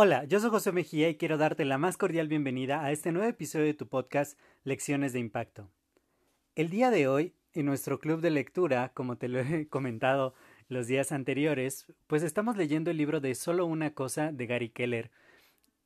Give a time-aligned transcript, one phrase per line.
[0.00, 3.28] Hola, yo soy José Mejía y quiero darte la más cordial bienvenida a este nuevo
[3.28, 5.68] episodio de tu podcast Lecciones de Impacto.
[6.54, 10.34] El día de hoy, en nuestro club de lectura, como te lo he comentado
[10.68, 15.10] los días anteriores, pues estamos leyendo el libro de Solo una cosa de Gary Keller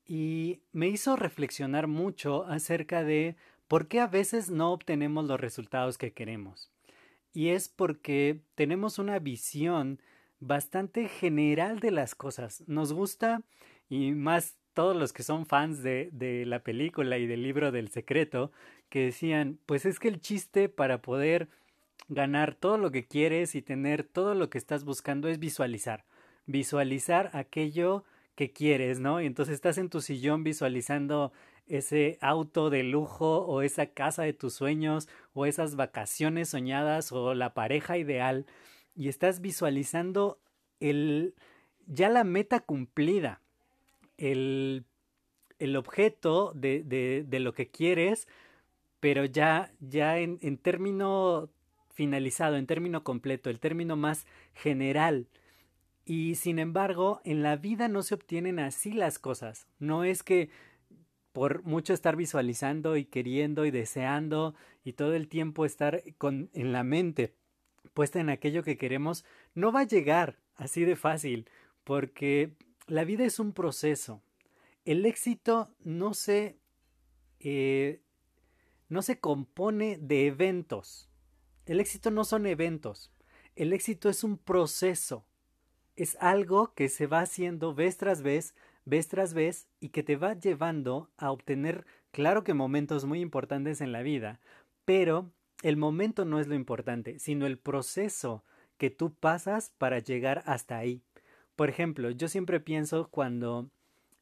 [0.06, 3.36] y me hizo reflexionar mucho acerca de
[3.66, 6.70] por qué a veces no obtenemos los resultados que queremos.
[7.32, 10.00] Y es porque tenemos una visión
[10.42, 12.64] bastante general de las cosas.
[12.66, 13.42] Nos gusta
[13.88, 17.88] y más todos los que son fans de, de la película y del libro del
[17.88, 18.50] secreto,
[18.88, 21.48] que decían, pues es que el chiste para poder
[22.08, 26.04] ganar todo lo que quieres y tener todo lo que estás buscando es visualizar,
[26.46, 28.04] visualizar aquello
[28.34, 29.20] que quieres, ¿no?
[29.20, 31.32] Y entonces estás en tu sillón visualizando
[31.68, 37.34] ese auto de lujo o esa casa de tus sueños o esas vacaciones soñadas o
[37.34, 38.46] la pareja ideal
[38.94, 40.38] y estás visualizando
[40.80, 41.34] el
[41.86, 43.40] ya la meta cumplida
[44.18, 44.84] el,
[45.58, 48.28] el objeto de, de, lo que quieres,
[49.00, 51.50] pero ya, ya en, en término
[51.90, 55.28] finalizado, en término completo, el término más general.
[56.04, 59.66] Y sin embargo, en la vida no se obtienen así las cosas.
[59.78, 60.50] No es que
[61.32, 64.54] por mucho estar visualizando y queriendo y deseando
[64.84, 67.34] y todo el tiempo estar con, en la mente
[67.94, 69.24] puesta en aquello que queremos,
[69.54, 71.48] no va a llegar así de fácil,
[71.84, 72.52] porque
[72.86, 74.22] la vida es un proceso.
[74.84, 76.58] El éxito no se,
[77.40, 78.00] eh,
[78.88, 81.08] no se compone de eventos.
[81.66, 83.12] El éxito no son eventos.
[83.54, 85.24] El éxito es un proceso.
[85.94, 90.16] Es algo que se va haciendo vez tras vez, vez tras vez, y que te
[90.16, 94.40] va llevando a obtener, claro que momentos muy importantes en la vida,
[94.84, 95.30] pero
[95.62, 98.44] el momento no es lo importante, sino el proceso
[98.76, 101.02] que tú pasas para llegar hasta ahí.
[101.56, 103.70] Por ejemplo, yo siempre pienso cuando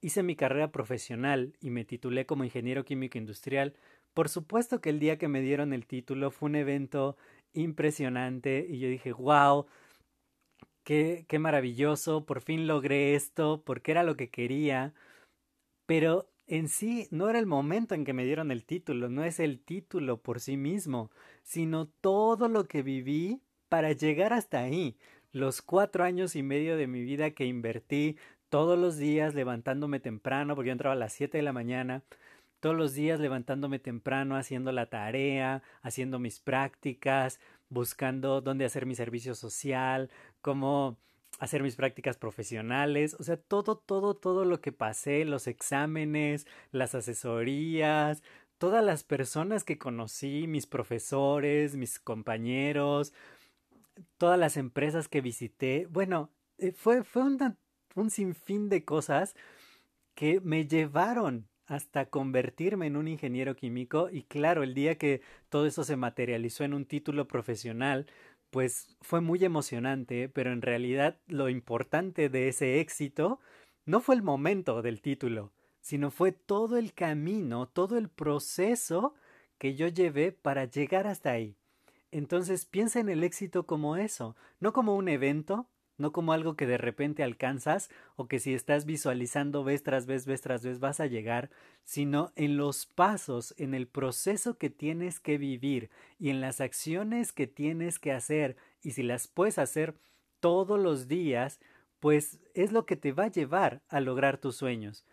[0.00, 3.74] hice mi carrera profesional y me titulé como ingeniero químico industrial,
[4.14, 7.16] por supuesto que el día que me dieron el título fue un evento
[7.52, 9.66] impresionante y yo dije, wow,
[10.84, 14.94] qué, qué maravilloso, por fin logré esto, porque era lo que quería,
[15.86, 19.38] pero en sí no era el momento en que me dieron el título, no es
[19.38, 21.12] el título por sí mismo,
[21.44, 24.96] sino todo lo que viví para llegar hasta ahí.
[25.30, 28.16] Los cuatro años y medio de mi vida que invertí
[28.48, 32.02] todos los días levantándome temprano, porque yo entraba a las siete de la mañana,
[32.58, 37.38] todos los días levantándome temprano, haciendo la tarea, haciendo mis prácticas,
[37.68, 40.98] buscando dónde hacer mi servicio social, cómo
[41.40, 46.94] hacer mis prácticas profesionales, o sea, todo, todo, todo lo que pasé, los exámenes, las
[46.94, 48.22] asesorías,
[48.58, 53.14] todas las personas que conocí, mis profesores, mis compañeros,
[54.18, 55.86] todas las empresas que visité.
[55.90, 57.22] Bueno, eh, fue, fue
[57.94, 59.34] un sinfín de cosas
[60.14, 65.66] que me llevaron hasta convertirme en un ingeniero químico y claro, el día que todo
[65.66, 68.06] eso se materializó en un título profesional,
[68.50, 73.40] pues fue muy emocionante, pero en realidad lo importante de ese éxito
[73.86, 79.14] no fue el momento del título, sino fue todo el camino, todo el proceso
[79.58, 81.56] que yo llevé para llegar hasta ahí.
[82.10, 85.66] Entonces piensa en el éxito como eso, no como un evento,
[86.00, 90.26] no como algo que de repente alcanzas o que si estás visualizando vez tras vez,
[90.26, 91.50] vez tras vez vas a llegar,
[91.84, 97.32] sino en los pasos, en el proceso que tienes que vivir y en las acciones
[97.32, 99.94] que tienes que hacer y si las puedes hacer
[100.40, 101.60] todos los días,
[102.00, 105.04] pues es lo que te va a llevar a lograr tus sueños.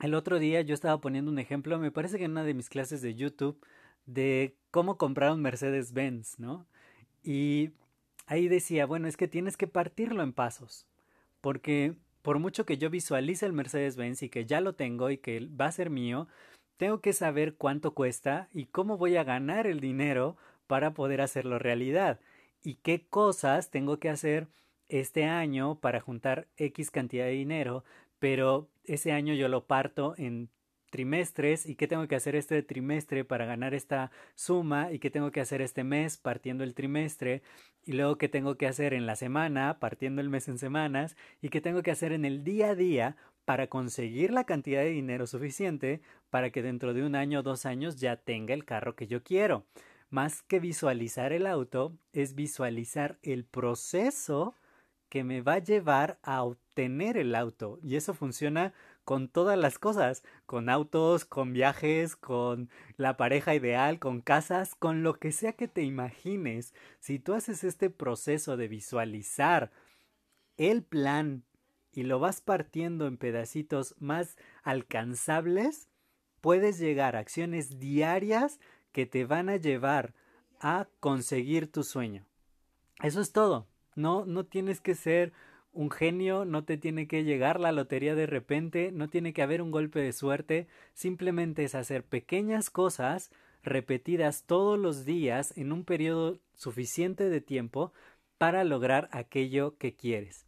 [0.00, 2.68] El otro día yo estaba poniendo un ejemplo, me parece que en una de mis
[2.68, 3.64] clases de YouTube,
[4.06, 6.66] de cómo comprar un Mercedes-Benz, ¿no?
[7.22, 7.70] Y
[8.30, 10.86] ahí decía, bueno, es que tienes que partirlo en pasos,
[11.40, 15.48] porque por mucho que yo visualice el Mercedes-Benz y que ya lo tengo y que
[15.48, 16.28] va a ser mío,
[16.76, 20.36] tengo que saber cuánto cuesta y cómo voy a ganar el dinero
[20.68, 22.20] para poder hacerlo realidad.
[22.62, 24.46] Y qué cosas tengo que hacer
[24.88, 27.82] este año para juntar X cantidad de dinero,
[28.20, 30.50] pero ese año yo lo parto en
[30.90, 35.30] trimestres y qué tengo que hacer este trimestre para ganar esta suma y qué tengo
[35.30, 37.42] que hacer este mes partiendo el trimestre
[37.86, 41.48] y luego qué tengo que hacer en la semana partiendo el mes en semanas y
[41.48, 45.26] qué tengo que hacer en el día a día para conseguir la cantidad de dinero
[45.26, 46.00] suficiente
[46.30, 49.22] para que dentro de un año o dos años ya tenga el carro que yo
[49.22, 49.64] quiero.
[50.10, 54.54] Más que visualizar el auto, es visualizar el proceso
[55.08, 57.78] que me va a llevar a obtener el auto.
[57.82, 58.72] Y eso funciona
[59.04, 65.02] con todas las cosas, con autos, con viajes, con la pareja ideal, con casas, con
[65.02, 66.74] lo que sea que te imagines.
[67.00, 69.72] Si tú haces este proceso de visualizar
[70.56, 71.44] el plan
[71.92, 75.88] y lo vas partiendo en pedacitos más alcanzables,
[76.40, 78.60] puedes llegar a acciones diarias
[78.92, 80.14] que te van a llevar
[80.60, 82.26] a conseguir tu sueño.
[83.02, 83.66] Eso es todo.
[83.96, 85.32] No, no tienes que ser
[85.72, 89.62] un genio, no te tiene que llegar la lotería de repente, no tiene que haber
[89.62, 93.30] un golpe de suerte, simplemente es hacer pequeñas cosas
[93.62, 97.92] repetidas todos los días en un periodo suficiente de tiempo
[98.38, 100.46] para lograr aquello que quieres.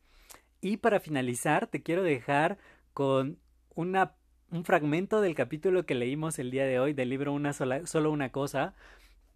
[0.60, 2.58] Y para finalizar, te quiero dejar
[2.94, 3.38] con
[3.74, 4.14] una,
[4.50, 8.10] un fragmento del capítulo que leímos el día de hoy del libro Una sola, solo
[8.10, 8.74] una cosa,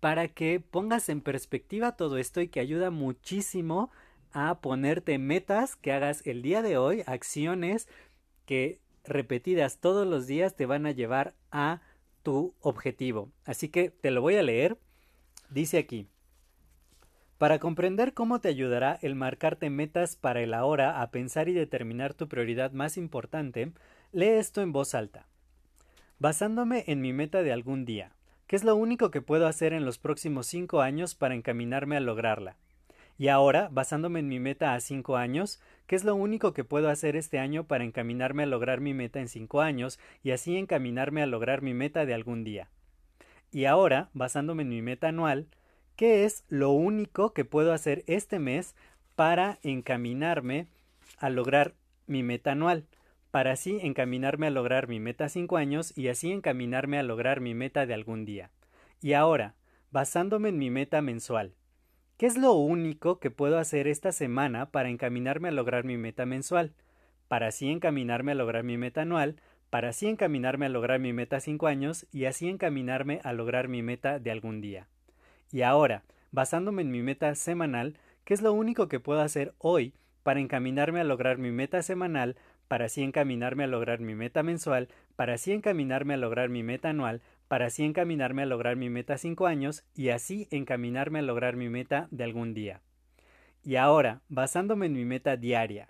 [0.01, 3.91] para que pongas en perspectiva todo esto y que ayuda muchísimo
[4.37, 7.89] a ponerte metas que hagas el día de hoy, acciones
[8.45, 11.81] que repetidas todos los días te van a llevar a
[12.23, 13.33] tu objetivo.
[13.47, 14.77] Así que te lo voy a leer.
[15.49, 16.07] Dice aquí,
[17.39, 22.13] para comprender cómo te ayudará el marcarte metas para el ahora a pensar y determinar
[22.13, 23.73] tu prioridad más importante,
[24.13, 25.27] lee esto en voz alta.
[26.19, 28.13] Basándome en mi meta de algún día,
[28.47, 32.01] ¿qué es lo único que puedo hacer en los próximos cinco años para encaminarme a
[32.01, 32.59] lograrla?
[33.19, 36.91] Y ahora, basándome en mi meta a cinco años, ¿qué es lo único que puedo
[36.91, 41.23] hacer este año para encaminarme a lograr mi meta en cinco años y así encaminarme
[41.23, 42.69] a lograr mi meta de algún día?
[43.51, 45.49] Y ahora, basándome en mi meta anual,
[45.97, 48.75] ¿qué es lo único que puedo hacer este mes
[49.15, 50.67] para encaminarme
[51.19, 51.75] a lograr
[52.07, 52.85] mi meta anual?
[53.31, 57.41] Para así encaminarme a lograr mi meta a cinco años y así encaminarme a lograr
[57.41, 58.51] mi meta de algún día.
[59.01, 59.55] Y ahora,
[59.91, 61.55] basándome en mi meta mensual,
[62.17, 66.25] ¿Qué es lo único que puedo hacer esta semana para encaminarme a lograr mi meta
[66.25, 66.73] mensual?
[67.29, 69.37] Para así encaminarme a lograr mi meta anual,
[69.69, 73.83] para así encaminarme a lograr mi meta cinco años y así encaminarme a lograr mi
[73.83, 74.89] meta de algún día.
[75.53, 79.93] Y ahora, basándome en mi meta semanal, ¿qué es lo único que puedo hacer hoy
[80.23, 82.37] para encaminarme a lograr mi meta semanal,
[82.67, 86.89] para así encaminarme a lograr mi meta mensual, para así encaminarme a lograr mi meta
[86.89, 91.57] anual, para así encaminarme a lograr mi meta cinco años y así encaminarme a lograr
[91.57, 92.81] mi meta de algún día.
[93.63, 95.89] Y ahora, basándome en mi meta diaria,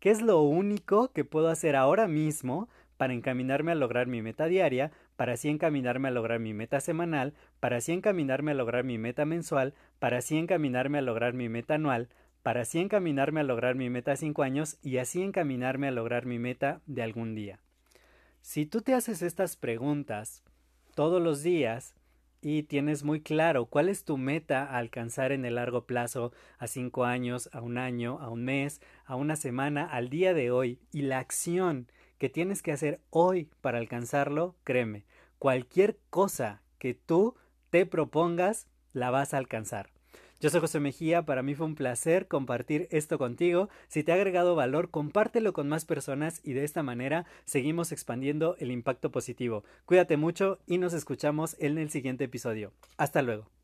[0.00, 2.68] ¿qué es lo único que puedo hacer ahora mismo
[2.98, 7.32] para encaminarme a lograr mi meta diaria, para así encaminarme a lograr mi meta semanal,
[7.60, 11.76] para así encaminarme a lograr mi meta mensual, para así encaminarme a lograr mi meta
[11.76, 12.08] anual,
[12.42, 16.38] para así encaminarme a lograr mi meta cinco años y así encaminarme a lograr mi
[16.38, 17.60] meta de algún día?
[18.42, 20.42] Si tú te haces estas preguntas
[20.98, 21.94] todos los días
[22.40, 26.66] y tienes muy claro cuál es tu meta a alcanzar en el largo plazo, a
[26.66, 30.80] cinco años, a un año, a un mes, a una semana, al día de hoy,
[30.90, 31.86] y la acción
[32.18, 35.04] que tienes que hacer hoy para alcanzarlo, créeme,
[35.38, 37.36] cualquier cosa que tú
[37.70, 39.90] te propongas, la vas a alcanzar.
[40.40, 43.68] Yo soy José Mejía, para mí fue un placer compartir esto contigo.
[43.88, 48.54] Si te ha agregado valor, compártelo con más personas y de esta manera seguimos expandiendo
[48.60, 49.64] el impacto positivo.
[49.84, 52.72] Cuídate mucho y nos escuchamos en el siguiente episodio.
[52.96, 53.57] Hasta luego.